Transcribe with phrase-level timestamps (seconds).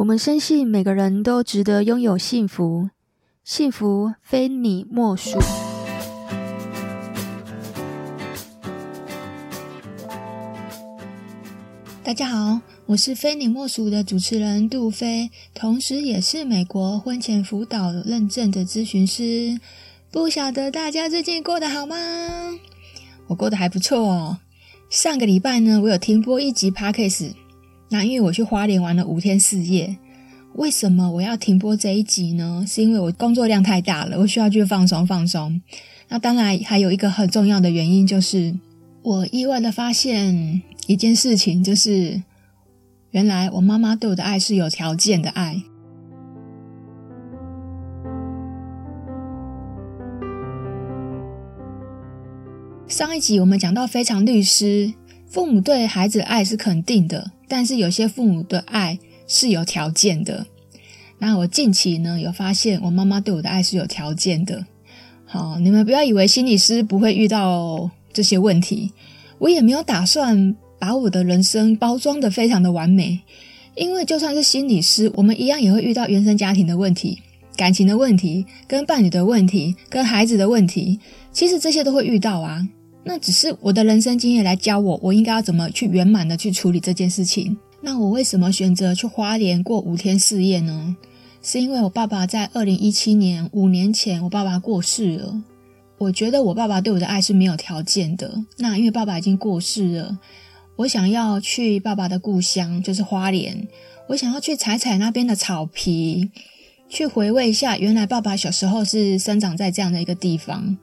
[0.00, 2.88] 我们深信每个人都值得拥有幸福，
[3.44, 5.38] 幸福非你莫属。
[12.02, 19.60] 大家好，我是非你莫属的主持人杜菲，同时也是美国婚前辅导认证的咨询师。
[20.10, 21.94] 不晓得大家最近过得好吗？
[23.26, 24.38] 我过得还不错哦。
[24.88, 27.34] 上个礼拜呢，我有停播一集 Podcast。
[27.92, 29.96] 那因为我去花莲玩了五天四夜，
[30.54, 32.64] 为什么我要停播这一集呢？
[32.66, 35.60] 是因为我工作量太大了，我需要去放松放松。
[36.08, 38.54] 那当然还有一个很重要的原因，就是
[39.02, 42.22] 我意外的发现一件事情，就是
[43.10, 45.60] 原来我妈妈对我的爱是有条件的爱。
[52.86, 54.92] 上一集我们讲到非常律师，
[55.30, 57.30] 父母对孩子的爱是肯定的。
[57.48, 60.46] 但是有些父母的爱是有条件的。
[61.18, 64.64] 那我近期呢，有发现我妈妈对我的爱是有条件的。
[65.24, 68.92] 好，你们不要以为心理师不会遇到这些问题，
[69.38, 73.20] 我也没有打算把我的人生包装得非常的完美。
[73.74, 77.20] 因为就算是心理师，我们一样也会遇到原生家庭的问题、
[77.56, 80.98] 感情的问题、跟伴侣的问题、跟孩子的问题。
[81.32, 82.66] 其实这些都会遇到啊。
[83.02, 87.56] 那只是我的人生经验来教我，我应该要怎么去圆满的去处理这件事情。
[87.80, 90.96] 那我为什么选择去花莲过五天四夜呢？
[91.42, 95.42] 是因为我爸爸在二零一七年五年前，我爸爸过世了。
[95.96, 98.44] 我觉得我爸爸对我的爱是没有条件的。
[98.58, 100.18] 那因为爸爸已经过世了，
[100.76, 103.66] 我想要去爸爸的故乡，就是花莲。
[104.08, 106.30] 我想要去踩踩那边的草皮，
[106.88, 110.76] 去回味一下原来爸爸小时候是生长在这样的一个地方。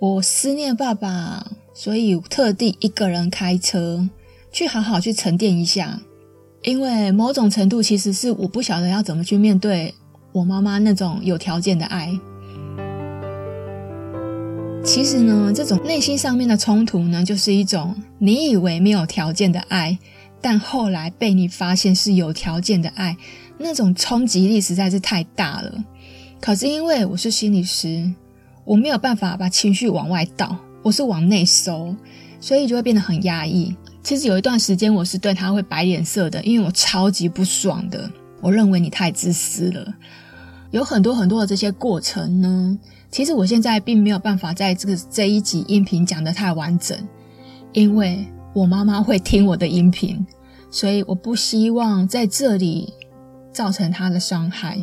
[0.00, 4.08] 我思念爸爸，所以特地一个人开车
[4.52, 6.00] 去好好去沉淀一下。
[6.62, 9.94] 因为某种程度，其实是我不晓得要怎么去面对
[10.32, 12.10] 我妈妈那种有条件的爱。
[14.84, 19.98] 其实呢，这种内心上面的冲突呢，就是一种你以为没有条件的爱，
[20.40, 23.16] 但后来被你发现是有条件的爱，
[23.58, 25.84] 那种冲击力实在是太大了。
[26.40, 28.12] 可是因为我是心理师。
[28.64, 31.94] 我没有办法把情绪往外倒，我是往内收，
[32.40, 33.76] 所以就会变得很压抑。
[34.02, 38.10] 其实有一段时间我是对他会摆脸色的，因为我超级不爽的。
[38.40, 39.94] 我认为你太自私了。
[40.70, 42.78] 有很多很多的这些过程呢，
[43.10, 46.98] 其实我现在并没有办法在这个这一集音频讲得太完整，
[47.72, 50.26] 因为我妈妈会听我的音频，
[50.70, 52.92] 所以我不希望在这里
[53.52, 54.78] 造成她的伤害。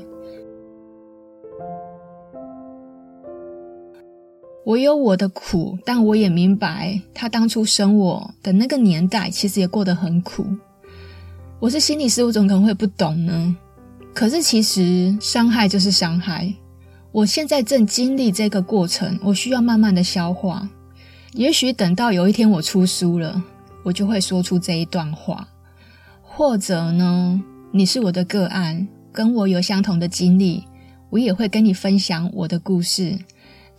[4.63, 10.45] 我有我的苦，但我也明白，他当初生我的那个年代，其实也过得很苦。
[11.59, 13.55] 我是心理师，我怎么可能会不懂呢？
[14.13, 16.53] 可是其实伤害就是伤害。
[17.11, 20.69] 我现在正经历这个过程，我需要慢慢的消化。
[21.33, 23.43] 也许等到有一天我出书了，
[23.83, 25.47] 我就会说出这一段话。
[26.21, 30.63] 或者呢，你是我的个案，跟我有相同的经历，
[31.09, 33.17] 我也会跟你分享我的故事。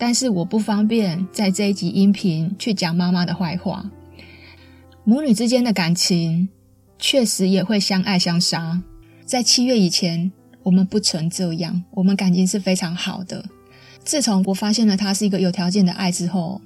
[0.04, 3.88] 但是我不方便在这一集音频去讲妈妈的坏话。
[5.04, 6.48] 母女之间的感情
[6.98, 8.82] 确实也会相爱相杀。
[9.24, 10.32] 在七月以前，
[10.64, 13.44] 我们不曾这样，我们感情是非常好的。
[14.02, 16.60] 自从我发现了他是一个有条件的爱之后，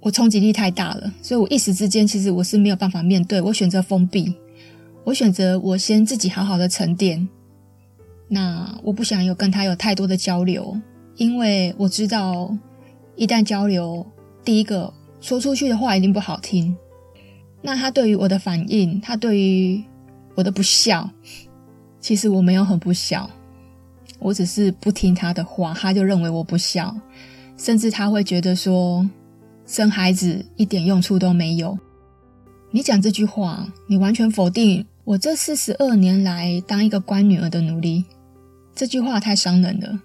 [0.00, 3.40] 我冲击力太大了，所以我一时之间其实我是没有办法面对。
[3.40, 4.34] 我选择封闭，
[5.04, 7.28] 我选择我先自己好好的沉淀。
[8.26, 10.76] 那我不想有跟他有太多的交流。
[11.18, 12.56] 因为我知道，
[13.16, 14.06] 一旦交流，
[14.44, 16.74] 第一个说出去的话一定不好听。
[17.60, 19.82] 那他对于我的反应，他对于
[20.36, 21.10] 我的不孝，
[22.00, 23.28] 其实我没有很不孝，
[24.20, 26.96] 我只是不听他的话，他就认为我不孝，
[27.56, 29.04] 甚至他会觉得说，
[29.66, 31.76] 生孩子一点用处都没有。
[32.70, 38.04] 你讲这句话，你完全否定我这四十二年来当一个乖女儿的努力。
[38.72, 40.00] 这句话太伤人了。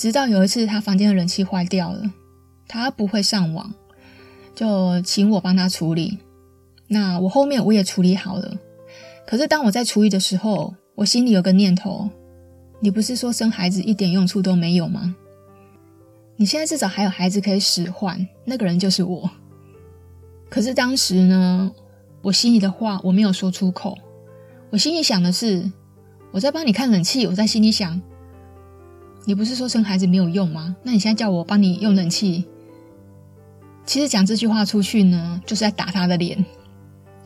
[0.00, 2.10] 直到有一次，他房间的冷气坏掉了，
[2.66, 3.74] 他不会上网，
[4.54, 6.16] 就请我帮他处理。
[6.88, 8.56] 那我后面我也处理好了。
[9.26, 12.08] 可是当我在处理的时候，我心里有个念头：
[12.80, 15.14] 你不是说生孩子一点用处都没有吗？
[16.36, 19.30] 你现在至少还有孩子可以使唤，那个人就是我。
[20.48, 21.70] 可是当时呢，
[22.22, 23.98] 我心里的话我没有说出口。
[24.70, 25.70] 我心里想的是，
[26.30, 28.00] 我在帮你看冷气，我在心里想。
[29.24, 30.74] 你不是说生孩子没有用吗？
[30.82, 32.44] 那你现在叫我帮你用冷气，
[33.84, 36.44] 其实讲这句话出去呢，就是在打他的脸。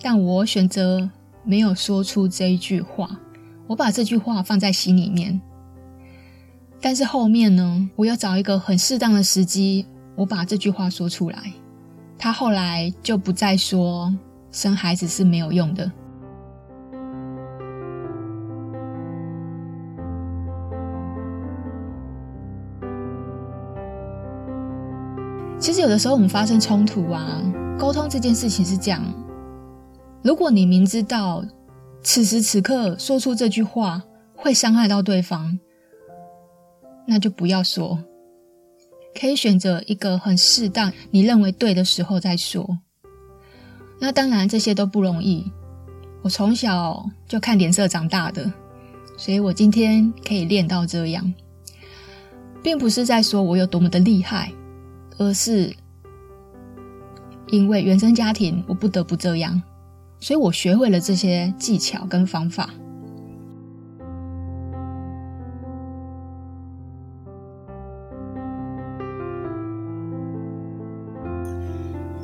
[0.02, 1.08] 但我选择
[1.44, 3.19] 没有说出这一句话，
[3.67, 5.41] 我把这句话放在心里面。
[6.81, 9.87] 但是后面呢，我要找一个很适当的时机，
[10.17, 11.52] 我把这句话说出来。
[12.19, 14.14] 他后来就不再说
[14.50, 15.91] 生孩子是没有用的。
[25.64, 27.43] 其实有的时候我们发生冲突啊，
[27.78, 29.02] 沟通这件事情是这样：
[30.22, 31.43] 如果你明知道
[32.02, 34.02] 此时此刻说出这句话
[34.37, 35.58] 会伤害到对方，
[37.06, 37.99] 那就不要说。
[39.19, 42.78] 可以选择一个很适当、你认为对的时候再说。
[43.99, 45.50] 那当然这些都不容易。
[46.20, 48.52] 我从小就看脸色长大的，
[49.17, 51.32] 所以我今天可以练到这样，
[52.62, 54.52] 并不是在说我有多么的厉害。
[55.19, 55.75] 而是
[57.49, 59.62] 因为原生家庭，我不得不这样，
[60.19, 62.70] 所以我学会了这些技巧跟方法。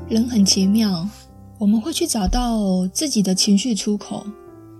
[0.08, 1.08] 人很奇妙，
[1.56, 4.26] 我们会去找到自己的情绪出口。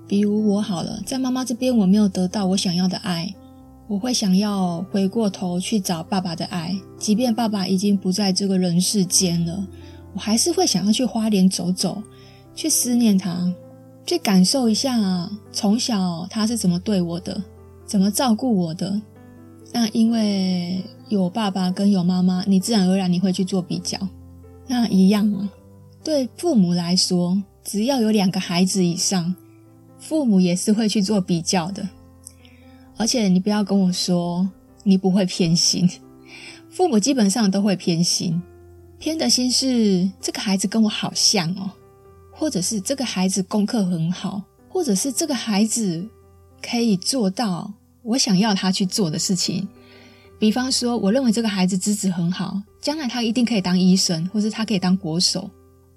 [0.08, 3.32] 比如我好了，在妈妈这边我没有得到我想要的爱。
[3.90, 9.66] 我会想要回过头去找爸爸的爱，即便爸爸已经不在这个人世间了，
[10.14, 12.00] 我还是会想要去花莲走走，
[12.54, 13.52] 去思念他，
[14.06, 17.42] 去感受一下从小他是怎么对我的，
[17.84, 19.02] 怎么照顾我的。
[19.72, 23.98] 那因为有爸爸跟有妈妈，你自然而然你会去做比较。
[24.68, 25.50] 那一样啊，
[26.04, 29.34] 对父母来说，只要有两个孩子以上，
[29.98, 31.88] 父母也是会去做比较的。
[33.00, 34.46] 而且你不要跟我说
[34.82, 35.88] 你不会偏心，
[36.68, 38.42] 父母基本上都会偏心，
[38.98, 41.70] 偏的心是这个孩子跟我好像哦，
[42.30, 46.06] 或者是这个孩子功课很好，或者是这个孩子
[46.60, 49.66] 可以做到我想要他去做的事情。
[50.38, 55.48] 比方说，我认为这个孩子资质很好，将来他一定可以当医生，或是他可以当国手，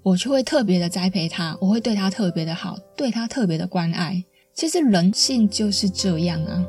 [0.02, 4.24] 我就会特别的栽培他，我会对他特别的好，对他特别的关爱。
[4.54, 6.64] 其实人性就是这样啊。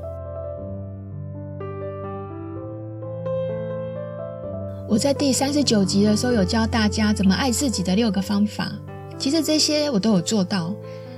[4.87, 8.71] 我在第三十九集的时候有教大家怎么爱自己的六个方法，
[9.17, 10.73] 其实这些我都有做到。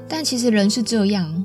[0.07, 1.43] 但其实人是这样，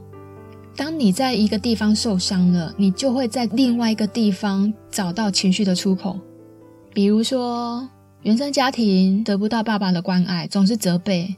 [0.77, 6.17] 当你在一个地方受伤了，你就会在另外一个地方找到情绪的出口。
[6.95, 7.89] 比如说，
[8.23, 11.35] 原生家庭得不到爸爸的关爱，总是责备，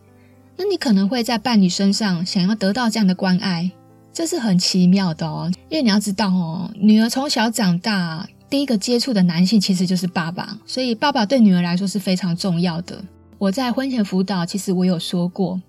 [0.59, 3.73] 那你可能会在伴侣身上想要得到这样的关爱，
[4.13, 5.51] 这是很奇妙的哦。
[5.71, 8.29] 因为你要知道哦，女儿从小长大。
[8.55, 13.05] 第一个接触的男性其实就是爸爸，所以爸爸对女儿来说是非常重要的。
[13.37, 15.61] 我在婚前辅导，其实我有说过。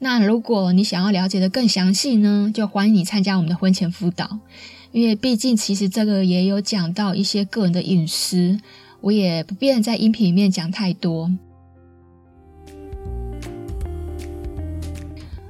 [0.00, 4.38] 那如果你想要了解的更详细呢，就欢迎你参加我们的婚前辅导，
[4.92, 8.60] 因为毕竟其实这个也有讲到一些个人的隐私，
[9.00, 11.32] 我也不便在音频里面讲太多。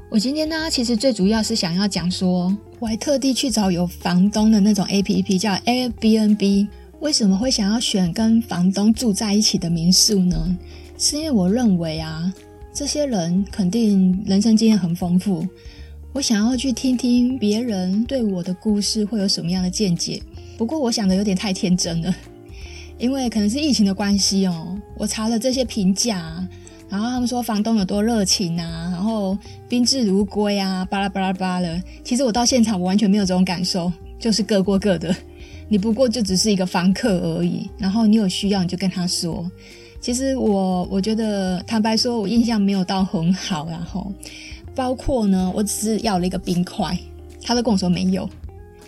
[0.08, 2.56] 我今天呢，其实最主要是想要讲说。
[2.80, 6.66] 我还特地去找有房东的那种 APP，叫 Airbnb。
[7.00, 10.56] 为什么会想要选跟房东住在一起的民宿呢？
[10.96, 12.32] 是因为我认为啊，
[12.72, 15.46] 这些人肯定人生经验很丰富。
[16.14, 20.22] 我想要去听听别人对我的故事会有什么样的见解。
[20.56, 22.14] 不过我想的有点太天真了，
[22.98, 24.80] 因为可能是疫情的关系哦。
[24.96, 26.48] 我查了这些评价。
[26.88, 29.34] 然后他们说房东有多热情啊，然后
[29.66, 31.82] 宾至如归啊，巴拉巴拉巴拉。
[32.04, 35.16] 其实我到现场，我完全没有这种感受，就是各过各的。
[35.70, 37.66] 你不过就只是一个房客而已。
[37.78, 39.50] 然后你有需要你就跟他说。
[40.02, 43.66] 其实我我觉得坦白说，我印象没有到很好。
[43.70, 44.12] 然后
[44.74, 46.94] 包括呢，我只是要了一个冰块，
[47.42, 48.28] 他都跟我说没有。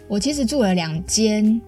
[0.08, 1.58] 我其实住了两间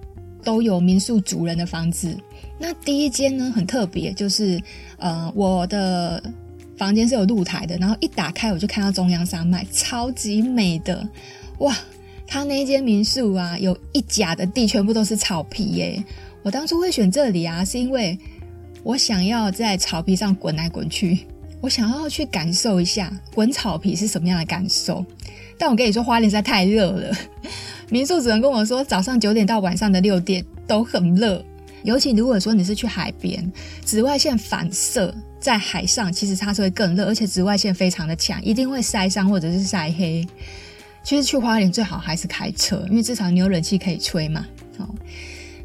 [0.42, 2.14] 都有民宿主人的房子。
[2.58, 4.60] 那第一间呢，很特别，就是
[4.98, 6.22] 呃，我的
[6.76, 11.08] 房间是有露台的，然后一打开我就看到中央山脉，超级美的
[11.58, 11.76] 哇！
[12.26, 16.02] 他那间民宿啊，有一甲的地全部都是草皮耶。
[16.42, 18.18] 我当初会选这里啊，是因为
[18.82, 21.26] 我想要在草皮上滚来滚去，
[21.60, 25.04] 我想要去感受一下滚草皮是什么样的感受。
[25.58, 27.16] 但我跟你说，花莲实在太热了，
[27.90, 31.44] 民宿主人跟我说，早上九点到晚上的六点都很热。
[31.82, 33.52] 尤其如果说你是去海边，
[33.84, 35.14] 紫外线反射
[35.44, 40.26] 在海上，其实它是会更热，而且紫外线非常的强，一定会晒伤或者是晒黑。
[41.02, 44.46] 其实去花莲最好还是开车，因为至少你有冷气可以吹嘛。
[44.78, 44.94] 好，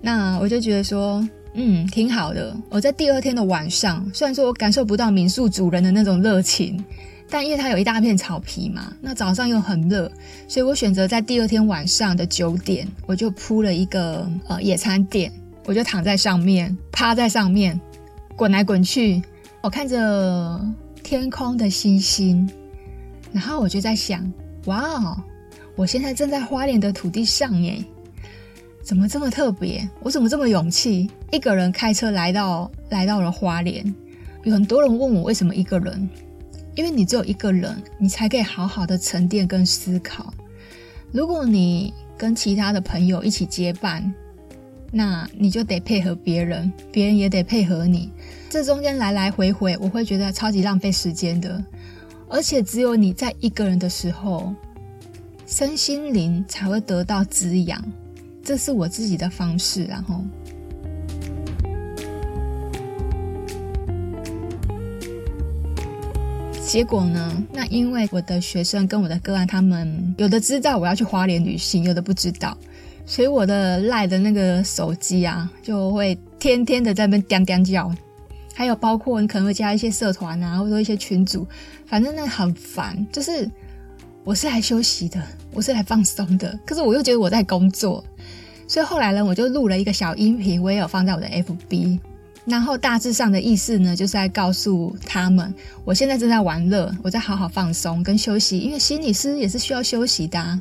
[0.01, 2.53] 那我就觉得说，嗯，挺好的。
[2.69, 6.83] 我在第二天的晚上，虽然说我感受不到民宿主人的那种热情，
[7.29, 10.11] 但因为它有一大片草皮嘛，那早上又很热，
[10.49, 15.31] 所以我选择在第二天晚上的九点，我就铺了一个呃野餐垫，
[15.63, 17.79] 我就躺在上面，趴在上面，
[18.35, 19.21] 滚来滚去，
[19.61, 20.59] 我看着
[21.03, 22.49] 天空的星星，
[23.33, 24.31] 然后我就在想，
[24.65, 25.17] 哇哦，
[25.75, 27.83] 我现在正在花莲的土地上耶，
[28.81, 29.87] 怎么这么特别？
[29.99, 33.93] 我怎么这么勇气，一个人开车来到来到了花莲？
[34.43, 36.09] 有很多人问我为什么一个人。
[36.75, 40.33] 因为你只有一个人，你才可以好好的沉淀跟思考。
[41.11, 44.13] 如果你跟其他的朋友一起结伴，
[44.91, 48.11] 那你就得配合别人，别人也得配合你。
[48.49, 51.63] 这中间来来回回，我会觉得超级浪费时间的。
[52.27, 54.53] 而且只有你在一个人的时候，
[55.45, 57.83] 身心灵才会得到滋养。
[58.43, 60.23] 这是我自己的方式，然后。
[66.65, 67.43] 结果呢？
[67.51, 72.55] 那因为我的学生跟我的个案，他们有的知道我要去花莲旅行，有的不知道，
[73.09, 77.91] 所以我的赖的那个手机啊，就会天天的在那边叮叮叫。
[78.53, 81.47] 还有包括你可能会加一些社团啊，或者说一些群组，
[81.87, 83.03] 反正那很烦。
[83.11, 83.49] 就是
[84.23, 85.19] 我是来休息的，
[85.53, 88.03] 我是来放松的，可是我又觉得我在工作，
[88.67, 91.99] 所以后来呢，我就录了一个小音频，我也有放在我的 FB。
[92.49, 95.53] 然后大致上的意思呢，就是在告诉他们，
[95.85, 100.59] 我现在正在玩乐，我在好好放松跟休息，因为心理师也是需要休息的啊。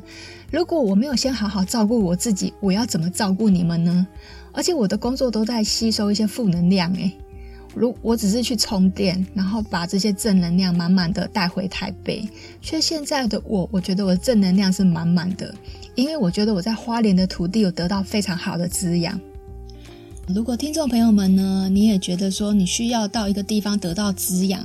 [0.51, 4.05] 如果我没有先好好照顾我自己，我要怎么照顾你们呢？
[4.51, 7.11] 而且我的工作都在吸收一些负能量，诶，
[7.75, 12.27] 如我只是去充电，然后把这些正能量满满的带回台北，
[12.61, 15.53] 却现在的我，我觉得我的正能量是满满的，
[15.95, 19.19] 因为我觉得我在花莲的土地有得到非常好的滋养。
[20.31, 24.63] 如果听众朋友们呢，你也觉得说你需要到一个地方得到滋养，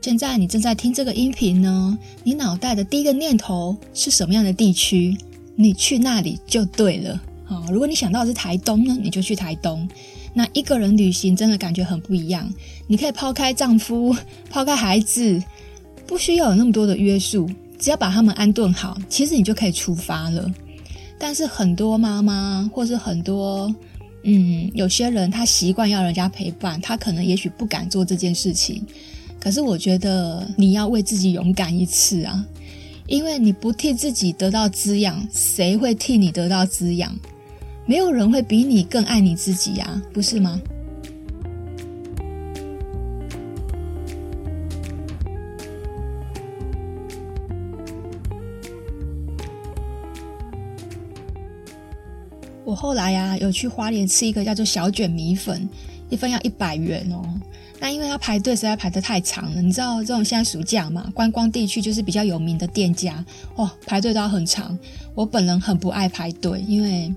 [0.00, 5.16] 现在你正在听这个音频呢，你脑袋的第一个念头是什么样的地区？
[5.54, 7.22] 你去那里就对了。
[7.44, 9.88] 好，如果你想到是台东呢，你就去台东。
[10.32, 12.52] 那一个人旅行真的感觉很不一样，
[12.88, 14.12] 你可以抛开丈夫，
[14.50, 15.40] 抛开孩子，
[16.08, 20.50] 不需要有那么多的约束，只要把他们安顿好，其实你就可以出发了。
[21.20, 23.72] 但是很多妈妈或是很多。
[24.24, 28.82] 嗯，有些人他习惯要人家陪伴，他可能也许不敢做这件事情。
[29.38, 32.44] 可是我觉得你要为自己勇敢一次啊，
[33.06, 37.14] 因为你不替自己得到滋养，谁会替你得到滋养？
[37.84, 40.58] 没有人会比你更爱你自己呀，不是吗？
[52.74, 55.68] 后来呀、有去花莲吃一个叫做小卷米粉，
[56.10, 57.22] 一份要一百元哦。
[57.80, 59.60] 那因为要排队，实在排得太长了。
[59.60, 63.22] 你知道这种现在暑假嘛，观光地区就是比较有名的店家
[63.56, 64.78] 哦，排队都要很长。
[65.14, 67.12] 我本人很不爱排队，因为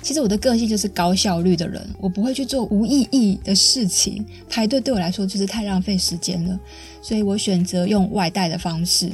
[0.00, 4.24] 其实我的个性就是高效率的人，我不会去做无意义的事情。
[4.48, 6.60] 排队对我来说就是太浪费时间了，
[7.00, 9.10] 所以我选择用外带的方式。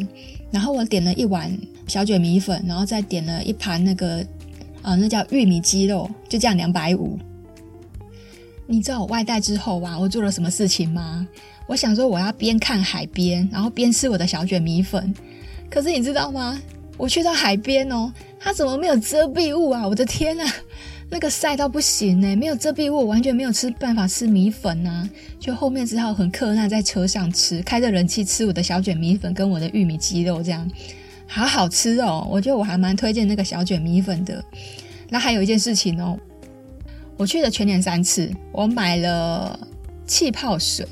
[0.50, 4.26] 然后我点了一碗小卷米粉，然后再点了一盘那个。
[4.88, 7.18] 啊、那叫玉米鸡肉，就这样两百五。
[8.66, 11.28] 你知道我外带之后啊，我做了什么事情吗？
[11.66, 15.14] 我想说我要边看海边，然后边吃我的小卷米粉。
[15.68, 16.58] 可是你知道吗？
[16.96, 19.86] 我去到海边哦，它怎么没有遮蔽物啊？
[19.86, 20.50] 我的天啊，
[21.10, 25.06] 那个晒到不行呢，没有遮蔽物，完全没有吃办法吃米粉啊。
[25.38, 30.66] 就后面只好很克难在车上吃，开着冷气吃我的小卷米粉跟我的玉米鸡肉这样。
[31.28, 34.42] 好好吃哦，我觉得我还蛮推荐那个小卷米粉的。
[35.10, 36.18] 那还有一件事情哦，
[37.16, 39.58] 我去了全年三次，我买了
[40.06, 40.86] 气泡水，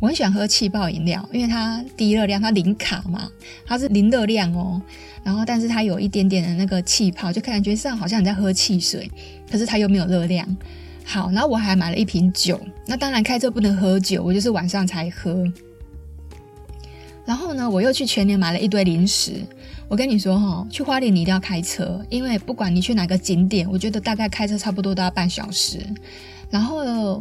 [0.00, 3.28] 我很喜欢喝气泡饮料，因为它低热量，它零卡嘛，
[3.66, 4.80] 它是零热量哦。
[5.22, 9.10] 然后，但是它有一点点的那个气泡，就感觉上好像你在喝汽水，
[9.50, 10.56] 可是它又没有热量。
[11.04, 15.44] 好，然后我还买了一瓶酒，那当然开车不能喝酒，我就是晚上才喝。
[17.26, 19.44] 然后呢，我又去全年买了一堆零食。
[19.90, 25.84] 我跟你说哈，去花莲你一定要开车，因为不管你去哪个景点，我觉得大概开车差不多都要半小时。
[26.48, 27.20] 然后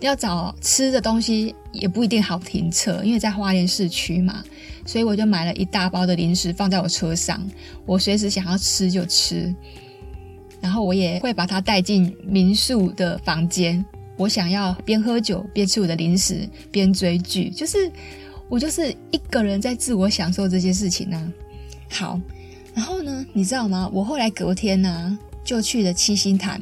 [0.00, 4.42] 要找吃的东西也不一定好停车，因为在花莲市区嘛，
[4.86, 7.46] 所以我就买了一大包的零食放在我车上，
[7.84, 9.54] 我随时想要吃就吃。
[10.62, 13.84] 然后我也会把它带进民宿的房间，
[14.16, 17.92] 我想要边喝酒边吃我的零食边追剧，就是
[18.48, 21.32] 我就是一个人在自我享受这些事情呢、
[21.90, 22.20] 好，
[22.74, 23.90] 然后呢，你知道吗？
[23.92, 26.60] 我后来隔天呢、就去了七星潭。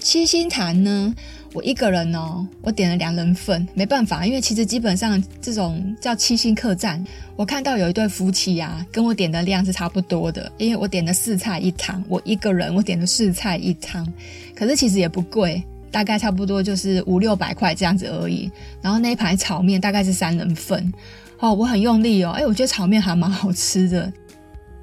[0.00, 1.14] 七星潭呢，
[1.54, 7.02] 我一个人哦，我点了两人份，没办法，因为其实基本上这种叫七星客栈，
[7.36, 14.06] 我看到有一对夫妻啊，跟我点的量是差不多的，因为我点了四菜一汤，我一个人我点了四菜一汤，
[14.54, 18.50] 可是其实也不贵，大概差不多就是五六百块这样子而已。
[18.82, 20.92] 然后那一盘炒面大概是三人份，
[21.38, 24.12] 哦，我很用力哦，哎，我觉得炒面还蛮好吃的，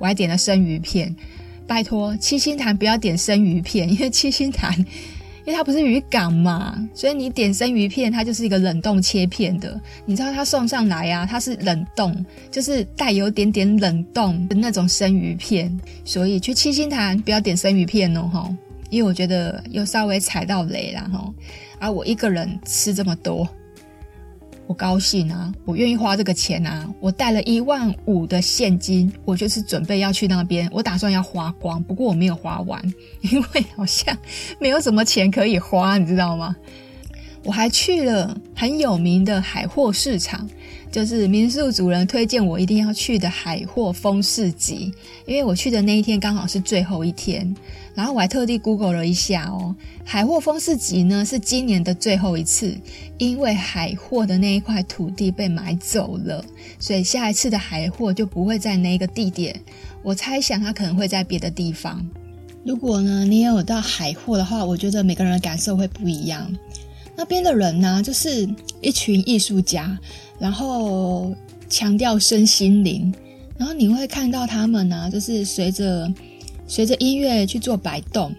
[0.01, 1.15] 我还点了生鱼片，
[1.67, 4.75] 拜托七星潭不要点生鱼片， 因为七星潭。
[5.43, 9.81] 因为它不是渔港嘛，所以你点生鱼片，它就是一个冷冻切片的。
[10.05, 15.75] 你知道它送上来啊，它是冷冻，就是带有点点冷冻的那种生鱼片。
[16.05, 18.55] 所以去七星潭不要点生鱼片哦，吼，
[18.91, 21.34] 因为我觉得又稍微踩到雷了，吼。
[21.79, 23.50] 而我一个人吃这么多。
[24.71, 26.89] 我高兴啊，我愿意花这个钱啊！
[27.01, 32.81] 我带了一万五的现金，我就是准备要去那边，我打算要花光，不过我没有花完，
[33.19, 34.17] 因为好像
[34.61, 36.55] 没有什么钱可以花，你知道吗？
[37.43, 40.49] 我还去了很有名的海货市场，
[40.91, 44.93] 就是民宿主人推荐我一定要去的海货风市集，
[45.25, 47.55] 因为我去的那一天刚好是最后一天。
[47.93, 52.77] 然后我还特地 Google 了一下哦，海货风市集呢是今年的最后一次，
[53.17, 56.43] 因为海货的那一块土地被买走了，
[56.79, 59.60] 所以下一次的海货就不会在那个地点。
[60.03, 62.05] 我猜想它可能会在别的地方。
[62.65, 66.53] 如果呢你有到海货的话，我觉得每个人的感受会不一样。
[67.21, 68.49] 那边的人呢，就是
[68.81, 69.95] 一群艺术家，
[70.39, 71.31] 然后
[71.69, 73.13] 强调身心灵，
[73.59, 76.11] 然后你会看到他们呢，就是随着。
[76.67, 78.33] 随着音乐去做摆动，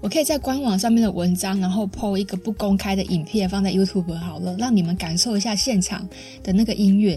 [0.00, 6.04] 我可以在官网上面的文章，然后 po 一个不公开的影片放在 YouTube 好了，让你们感受一下现场
[6.42, 7.16] 的那个音乐。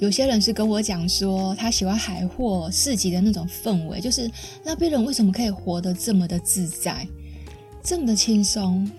[0.00, 4.28] 有些人是跟我讲说，他喜欢海货市集的那种氛围，就是
[4.64, 7.06] 那边人为什么可以活得这么的自在，
[7.80, 8.90] 这么的轻松，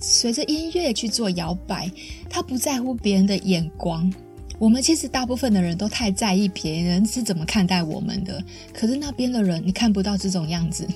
[0.00, 1.90] 随着音乐去做摇摆，
[2.28, 4.12] 他不在乎别人的眼光。
[4.58, 10.86] 我们其实大部分的人都太在意别人是怎么看待我们的，可是那边的人你看不到这种样子，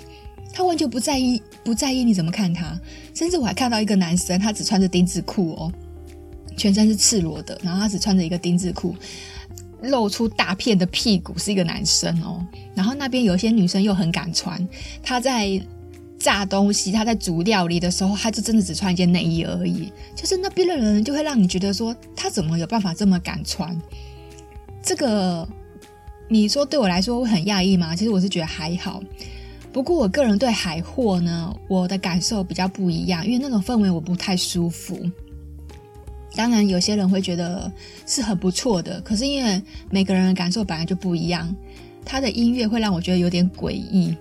[0.53, 2.79] 他完全不在意，不在意你怎么看他。
[3.15, 5.73] 甚至我还看到一个男生，他只穿着丁字裤哦，
[6.57, 8.95] 全身是赤裸的，然后他只穿着一个丁字裤，
[9.83, 12.47] 露出大片的屁股，是一个男生哦。
[12.75, 14.67] 然后那边有些女生又很敢穿，
[15.03, 15.61] 他在。
[16.21, 19.91] 炸东西，他在煮料理的时候，他就真的只穿一件内衣而已。
[20.15, 23.77] 就是那边的人就会让你觉得说，他怎么有办法这么敢穿？
[24.83, 25.49] 这个
[26.29, 27.97] 你说对我来说会很讶异吗？
[27.97, 29.03] 其实我是觉得还好。
[29.73, 35.01] 不过我个人对海货呢，我的感受比较不一样，因为那种氛围我不太舒服。
[36.35, 37.73] 当然，有些人会觉得
[38.07, 41.55] 是很不错的，可是因为每个人的感受本来就不一样，
[42.05, 44.15] 他的音乐会让我觉得有点诡异。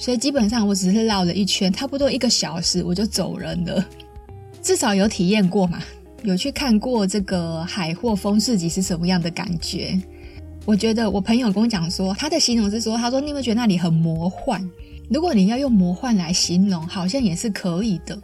[0.00, 3.86] 所以基本上我只是绕了一圈，差不多一个小时我就走人了。
[4.62, 5.78] 至少有体验过嘛，
[6.22, 10.00] 有去看过这个海货风市集是什么样的感觉。
[10.64, 14.66] 我觉得我朋友跟我讲说，他的形容是说，他说你有没有觉得那里很魔幻？
[15.10, 18.18] 如果你要用魔幻来形容，好像也是可以的。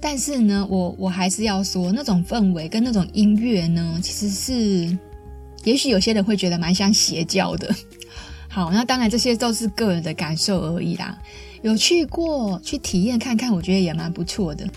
[0.00, 4.98] 但是呢，我我还是要说，那种氛围跟那种音乐呢，其实是，
[5.62, 7.72] 也许有些人会觉得蛮像邪教的。
[8.54, 11.18] 好，那当然这些都是个人的感受而已啦。
[11.62, 14.68] 有去过去体验看看，我觉得也蛮不错的。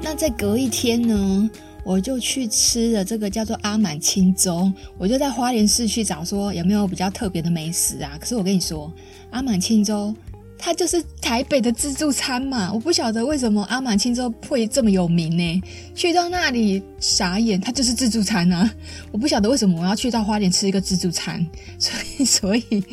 [0.00, 1.50] 那在隔一天呢，
[1.84, 4.72] 我就去吃了这个叫做阿满清粥。
[4.96, 8.16] 我就在花莲市去找说有没有比较特别的美食啊。
[8.18, 8.90] 可是我跟你说，
[9.32, 10.14] 阿满清粥。
[10.58, 15.62] 它就是台北的自助餐嘛，我不晓得为什么阿满清粥会这么有名呢？
[15.94, 18.68] 去到那里傻眼，它就是自助餐啊！
[19.12, 21.46] 我不晓得为什么我要去到花莲吃一个自助餐，
[21.78, 22.84] 所以，所以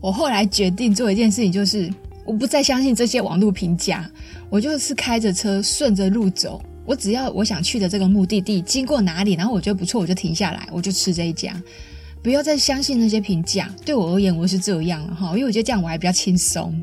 [0.00, 1.90] 我后来决定做一件事情，就是
[2.26, 4.10] 我不再相信这些网络评价，
[4.50, 11.58] 我就是开着车顺着路走，我只要我想去的这个目的地经过哪里，然后我觉得不错，我就停下来，我就吃这一家，
[12.22, 13.72] 不要再相信那些评价。
[13.84, 16.74] 对我而言，我是这样了哈，因为我觉得这样我还比较轻松。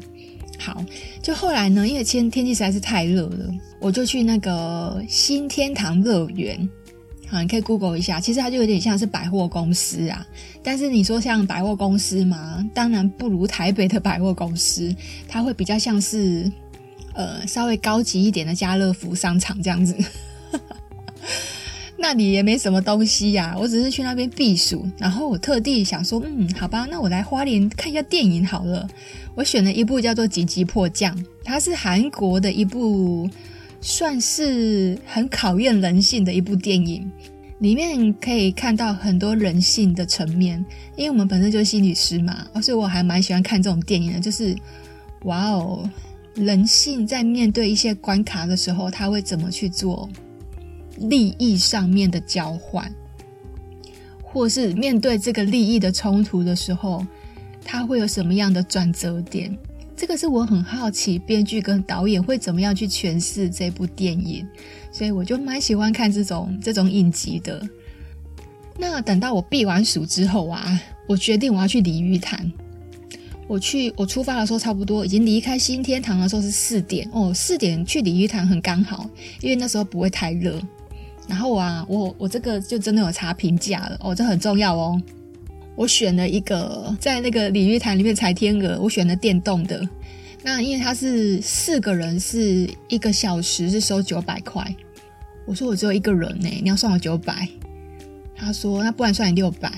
[0.64, 0.86] 好，
[1.24, 6.70] 就后来呢，因为天天气实在是太热了，我就去那个新天堂乐园。
[7.28, 10.24] 好，你可以 Google 一下，其实它就有点像是百货公司啊。
[10.62, 14.96] 但是你说像百货公司嘛，当然不如台北的百货公司，
[15.28, 16.52] 它会比较像是
[17.14, 19.96] 呃稍微高级一点的家乐福商场这样子。
[22.02, 28.88] 那里也没什么东西呀，我只是去那边避暑，然后我特地想说，嗯，好吧，那我来花莲看一下电影好了。
[29.36, 33.30] 我选了一部叫做《紧急迫降》，它是韩国的一部，
[33.80, 37.10] 算是很考验人性的一部电影。
[37.60, 44.20] 里面可以看到很多人性的层面，因为我们本身就是心理师嘛，所以我还蛮喜欢看这种电影的。
[44.20, 44.56] 就是，
[45.26, 45.88] 哇哦，
[46.34, 50.10] 人性在面对一些关卡的时候，他会怎么去做
[51.10, 52.94] 利益上面的交换，
[54.24, 57.06] 或是面对这个利益的冲突的时候，
[57.64, 59.58] 他会有什么样的转折点？
[59.96, 64.48] 这个是我很好奇，编剧跟导演会怎么样去诠释这部电影。
[64.92, 67.62] 所以我就蛮喜欢看这种这种影集的。
[68.80, 72.52] 那等到我避完暑之后啊，我决定我要去鲤鱼潭。
[73.48, 79.10] 我去我出发的时候，差不多已经离开新天堂的时候是四点哦，四点去鲤鱼潭很刚好，
[79.42, 80.60] 因为那时候不会太热。
[81.32, 85.02] 然后啊，我我这个就真的有查评价了哦，这很重要哦。
[85.78, 89.82] 我选了一个在那个鲤鱼潭里面踩天鹅，我选了电动的。
[90.44, 94.76] 那因为他是四个人，是一个小时是收九百块。
[95.46, 97.48] 我说我只有一个人呢，你要算我九百？
[98.36, 99.72] 他说那不然算你六百。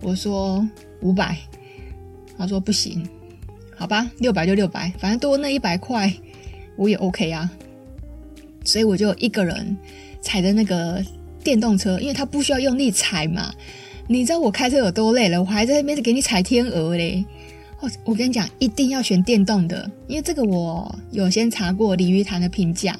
[0.00, 0.66] 我说
[1.02, 1.36] 五百。
[2.38, 3.06] 他说不行，
[3.76, 6.10] 好吧，六百就六百，反正多那一百块
[6.76, 7.50] 我也 OK 啊。
[8.64, 9.76] 所以我就一个人
[10.24, 11.04] 踩的那个
[11.44, 13.52] 电动车，因为它不需要用力踩嘛。
[14.08, 17.24] 你知道我开车有多累了，我还在那边给你踩天鹅嘞。
[17.80, 22.98] 哦我跟你讲，一定要选电动的，因为这个我有先查过鲤鱼潭的评价，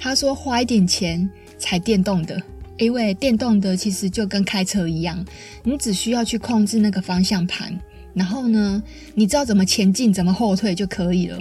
[0.00, 2.40] 他说花一点钱踩电动的，
[2.78, 5.22] 因为电动的其实就跟开车一样，
[5.62, 7.78] 你只需要去控制那个方向盘，
[8.14, 8.82] 然后呢，
[9.14, 11.38] 你知道怎么前进、怎么后退就可以了。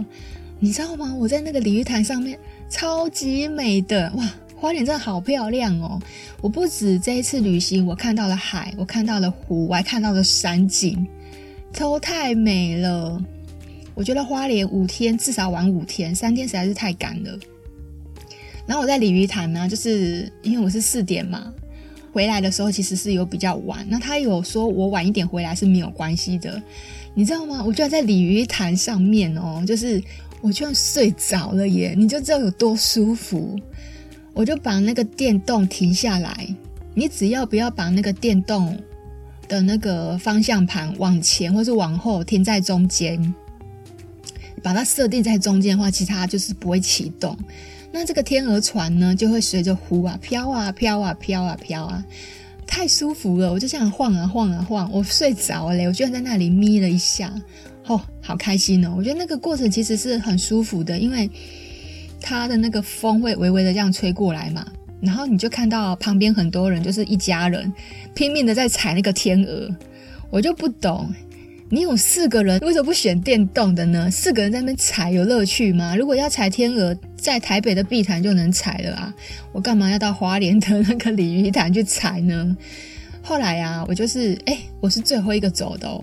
[0.60, 1.14] 你知道吗？
[1.18, 2.38] 我在那个鲤鱼潭上面，
[2.70, 4.30] 超级美的哇！
[4.64, 6.00] 花莲真的好漂亮哦！
[6.40, 11.06] 我不止这一次旅行，我看到了海，我看到了湖，我还看到了山景。
[11.74, 13.22] 都太美了，
[13.94, 17.38] 我觉得花莲五天至少玩五天，三天实在是太赶了。
[18.66, 21.54] 然后我在鲤鱼潭呢，就是因为我是四点嘛，
[22.14, 23.86] 回来的时候其实是有比较晚。
[23.90, 26.64] 那他有说我晚一点回来是没有关系的，
[27.14, 27.62] 你知道吗？
[27.68, 30.02] 我居然在鲤鱼潭上面哦，就是
[30.40, 31.94] 我居然睡着了耶！
[31.98, 33.60] 你就知道有多舒服。
[34.34, 36.48] 我就把那个电动停下来，
[36.94, 38.78] 你只要不要把那个电动。
[39.46, 43.36] 的那个方向盘往前或是往后停在中间，
[44.64, 47.38] 把它设定在中间的话，其他就是不会启动。
[47.92, 52.04] 那这个天鹅船呢，就会随着湖啊飘啊飘啊飘啊飘啊，
[52.66, 53.52] 太舒服了！
[53.52, 57.32] 我就这样晃啊晃啊晃，我睡着了，我居然在那里眯了一下，
[57.86, 58.94] 哦，好开心哦！
[58.98, 61.30] 我觉得那个过程其实是很舒服的，因为
[62.24, 64.66] 它的那个风会微微的这样吹过来嘛。
[65.02, 67.72] 然后你就看到旁边很多人，就是一家人
[68.16, 69.70] 拼命的在踩那个天鹅，
[70.30, 71.14] 我就不懂，
[71.68, 74.10] 你有四个人为什么不选电动的呢？
[74.10, 75.94] 四个人在那边踩有乐趣吗？
[75.94, 79.14] 如果要踩天鹅，在台北的碧潭就能踩了啊，
[79.52, 82.56] 我干嘛要到花莲的那个鲤鱼潭去踩呢？
[83.22, 86.02] 后来啊，我就是哎，我是最后一个走的哦，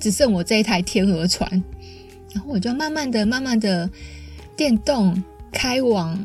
[0.00, 1.48] 只剩我这一台天鹅船，
[2.32, 3.88] 然后我就慢慢的、慢慢的
[4.56, 5.22] 电动
[5.54, 6.18] 开往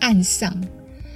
[0.00, 0.54] 岸上。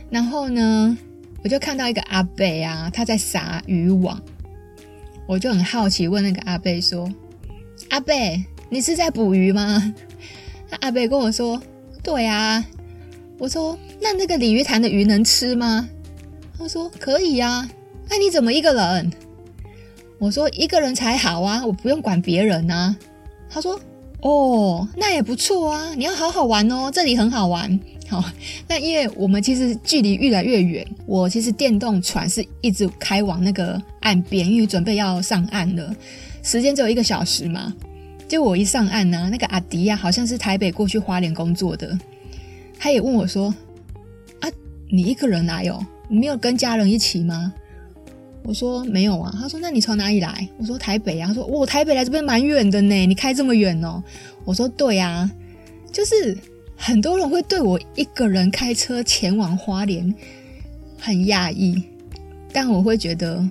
[0.09, 0.97] 然后呢，
[1.43, 4.19] 我就看到一个阿伯啊，他在撒渔网，
[5.27, 7.13] 我就很好奇问那个阿伯说
[7.91, 8.15] ：“阿伯，
[8.71, 9.93] 你是在捕鱼吗？”
[10.71, 11.61] 那 阿伯跟我说
[12.03, 12.65] ：“对啊。”
[13.39, 15.89] 我说：“那那个鲤鱼潭的鱼能吃吗？”
[16.59, 17.69] 他说：“可以呀。”
[18.09, 19.13] 那你怎么一个人？
[20.19, 22.97] 我说：“一个人才好啊，我不用管别人啊。”
[23.51, 23.79] 他说
[24.21, 27.79] ：“哦，那也不错啊，你要好好玩哦，这里很好玩。
[28.09, 28.25] ”好，
[28.67, 35.95] 那因为我们其实距离越来越远，我其实电动船是一直开往那个岸边，因为准备要上岸了，
[36.43, 37.73] 时间只有一个小时嘛。
[38.27, 41.99] 就我一上岸呢、那个阿迪亚、好像是台北过去花莲工作的，
[42.79, 43.55] 他也问我说
[44.41, 44.49] ：“啊，
[44.91, 45.87] 你一个人来哦？
[46.09, 47.53] 你没有跟家人一起吗？”
[48.49, 54.03] 我说：“没有啊。”他说：“那你从哪里来？”我说：“台北啊。”他说：“我台北来这边蛮远的呢，你开这么远哦？”
[54.47, 55.31] 我说：“对啊，
[55.93, 56.37] 就是。”
[56.81, 60.15] 很多人会对我一个人开车前往花莲
[60.97, 61.83] 很讶异，
[62.53, 63.45] 但我会觉得，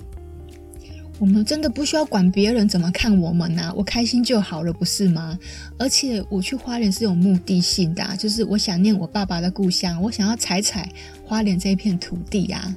[1.19, 5.37] 我们真的不需要管别人怎么看我们呐，我开心就好了，不是吗？
[5.77, 10.89] 而且我去花莲是有目的性的，就是我想念我爸爸的故乡，我想要踩踩
[11.25, 12.73] 花莲这一片土地呀。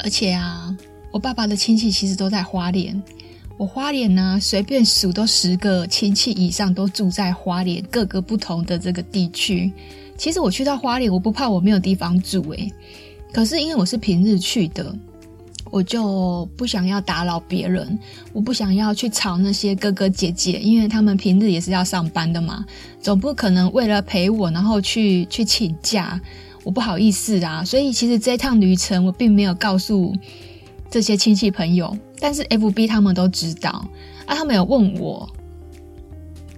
[0.00, 0.76] 而且啊，
[1.10, 3.02] 我爸爸的亲戚其实都在花莲。
[3.56, 9.72] 我花莲呢、随便数都十个亲戚以上都住在花莲各个不同的这个地区。
[10.16, 12.72] 其实我去到花莲，我不怕我没有地方住诶。
[13.32, 14.94] 可是因为我是平日去的，
[15.70, 17.98] 我就不想要打扰别人，
[18.32, 22.64] 我不想要去吵那些哥哥姐姐，因为他们平日也是要上班的嘛，
[23.00, 26.20] 总不可能为了陪我然后去去请假，
[26.62, 27.64] 我不好意思啊。
[27.64, 30.14] 所以其实这趟旅程我并没有告诉
[30.90, 33.70] 这些亲戚朋友，但是 FB 他们都知道
[34.26, 35.28] 啊，他们有问我。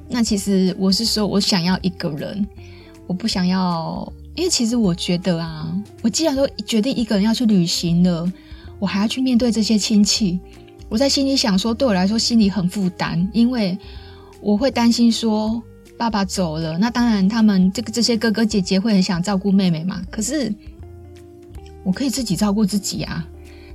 [0.08, 2.46] 那其实我是说，我想要一个人，
[3.06, 8.32] 我不想要，因为其实我觉得啊，我既然都决定一个人要去旅行了，
[8.78, 10.40] 我还要去面对这些亲戚，
[10.88, 13.78] 我在心里想说，对我来说心里很负担，因为
[14.40, 15.62] 我会担心说
[15.96, 20.52] 爸爸走了，那当然他们这个这些哥哥姐姐会很想照顾妹妹嘛，可是
[21.84, 23.26] 我可以自己照顾自己啊。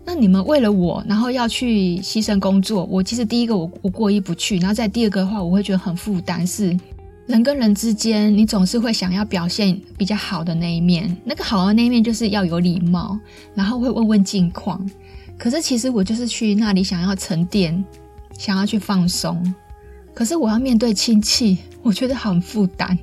[0.06, 6.46] 那你们为了我，然后要去牺牲工作，我其实第一个我我过意不去，然后再第二个的话，我会觉得很负担。
[6.46, 6.78] 是
[7.26, 13.20] 人跟人之间，你总是会想要表现比较好的那一面，那个好的那一面就是要有礼貌，
[13.56, 14.80] 然后会问问近况。
[15.38, 17.84] 可是其实我就是去那里想要沉淀，
[18.38, 19.54] 想要去放松，
[20.13, 22.98] 可是我要面对亲戚，我觉得很负担。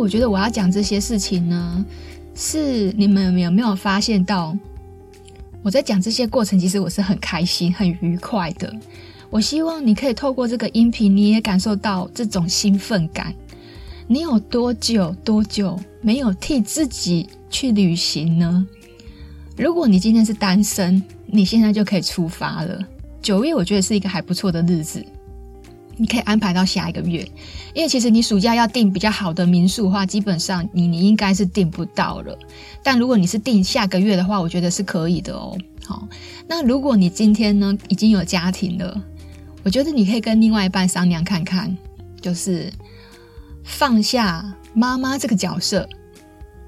[0.00, 1.84] 我觉得我要讲这些事情呢，
[2.34, 4.56] 是你们有没有发现到？
[5.62, 8.74] 我在讲这些过程，其实我是很开心、很愉快的。
[9.28, 13.34] 我希望你可以透过这个音频，你也感受到这种兴奋感。
[14.06, 18.66] 你有多久多久没有替自己去旅行呢？
[19.54, 22.82] 如果你今天是单身，你现在就可以出发了。
[23.20, 25.04] 九月，我觉得是一个还不错的日子。
[26.00, 27.20] 你可以安排到下一个月，
[27.74, 32.38] 因为其实你暑假要订比较好的民宿的话，基本上你你应该是订不到了。
[32.82, 35.54] 但如果你是订下个月的话，我觉得是可以的哦。
[35.84, 36.08] 好，
[36.48, 38.98] 那如果你今天呢已经有家庭了，
[39.62, 41.76] 我觉得你可以跟另外一半商量看看，
[42.22, 42.72] 就是
[43.62, 45.86] 放下妈妈这个角色，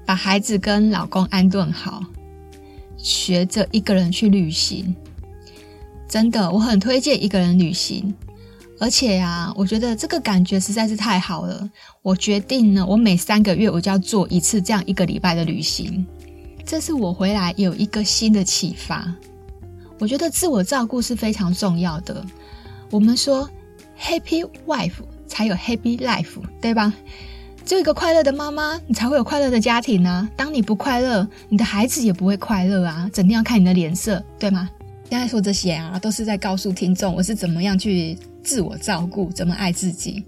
[0.05, 2.03] 把孩子跟老公安顿好，
[2.97, 4.95] 学着一个人去旅行。
[6.07, 8.13] 真的，我很推荐一个人旅行。
[8.83, 11.69] 而且、啊，我觉得这个感觉实在是太好了。
[12.01, 16.05] 我决定呢，我每三个月我就要做一次这样一个礼拜的旅行。
[16.65, 19.09] 这是我回来有一个新的启发。
[19.99, 22.25] 我觉得自我照顾是非常重要的。
[22.89, 23.49] 我们说
[23.97, 24.91] “happy wife”
[25.27, 26.93] 才有 “happy life”，对吧？
[27.63, 30.29] 只有一个快乐的妈妈，你才会有快乐的家庭啊。
[30.35, 33.09] 当你不快乐，你的孩子也不会快乐啊。
[33.13, 34.69] 整天要看你的脸色，对吗？
[35.09, 38.17] 现在说这些啊，都是在告诉听众我是怎么样去。
[38.43, 40.23] 自我照顾，怎么爱自己？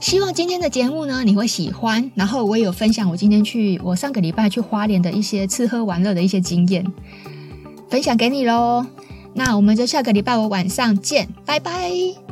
[0.00, 2.10] 希望今天的节目呢，你会喜欢。
[2.14, 6.84] 然后我也有分享我今天去，我上个礼拜去花莲的一些吃喝玩乐的一些经验，
[7.88, 8.84] 分享给你喽。
[9.34, 12.31] 那我们就下个礼拜五晚上见，拜拜。